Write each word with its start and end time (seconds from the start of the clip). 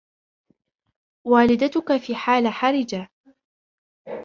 والدتك 1.27 1.97
في 1.97 2.15
حالة 2.15 2.51
حرجة. 2.51 3.09